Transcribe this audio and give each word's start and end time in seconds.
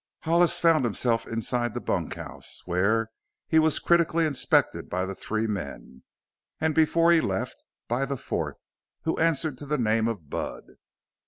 Hollis 0.21 0.59
found 0.59 0.83
himself 0.83 1.27
inside 1.27 1.75
the 1.75 1.79
bunkhouse, 1.79 2.63
where 2.65 3.11
he 3.47 3.59
was 3.59 3.77
critically 3.77 4.25
inspected 4.25 4.89
by 4.89 5.05
the 5.05 5.13
three 5.13 5.45
men 5.45 6.01
and 6.59 6.73
before 6.73 7.11
he 7.11 7.21
left, 7.21 7.63
by 7.87 8.07
the 8.07 8.17
fourth, 8.17 8.57
who 9.03 9.15
answered 9.19 9.59
to 9.59 9.67
the 9.67 9.77
name 9.77 10.07
of 10.07 10.27
"Bud." 10.27 10.63